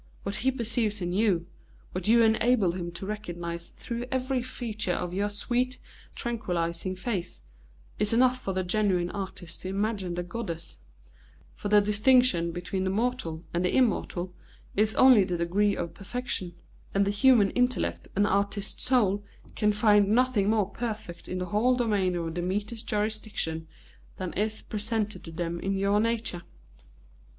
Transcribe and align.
What 0.23 0.37
he 0.37 0.49
perceives 0.49 0.99
in 0.99 1.13
you, 1.13 1.45
what 1.91 2.07
you 2.07 2.23
enable 2.23 2.71
him 2.71 2.91
to 2.93 3.05
recognise 3.05 3.69
through 3.69 4.07
every 4.11 4.41
feature 4.41 4.93
of 4.93 5.13
your 5.13 5.29
sweet, 5.29 5.77
tranquillizing 6.15 6.95
face, 6.95 7.43
is 7.99 8.11
enough 8.11 8.41
for 8.41 8.51
the 8.51 8.63
genuine 8.63 9.11
artist 9.11 9.61
to 9.61 9.67
imagine 9.69 10.15
the 10.15 10.23
goddess; 10.23 10.79
for 11.55 11.69
the 11.69 11.81
distinction 11.81 12.51
between 12.51 12.83
the 12.83 12.89
mortal 12.89 13.43
and 13.53 13.63
the 13.63 13.77
immortal 13.77 14.33
is 14.75 14.95
only 14.95 15.23
the 15.23 15.37
degree 15.37 15.77
of 15.77 15.93
perfection, 15.93 16.55
and 16.95 17.05
the 17.05 17.11
human 17.11 17.51
intellect 17.51 18.07
and 18.15 18.25
artist 18.25 18.81
soul 18.81 19.23
can 19.55 19.71
find 19.71 20.07
nothing 20.07 20.49
more 20.49 20.67
perfect 20.67 21.27
in 21.29 21.37
the 21.37 21.45
whole 21.53 21.75
domain 21.75 22.15
of 22.15 22.33
Demeter's 22.33 22.81
jurisdiction 22.81 23.67
than 24.17 24.33
is 24.33 24.63
presented 24.63 25.23
to 25.23 25.31
them 25.31 25.59
in 25.59 25.77
your 25.77 25.99
nature. 25.99 26.41